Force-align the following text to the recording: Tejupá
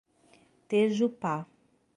Tejupá 0.67 1.45